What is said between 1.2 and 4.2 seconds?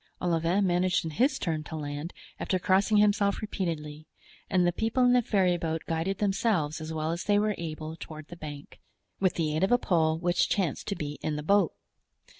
turn to land, after crossing himself repeatedly;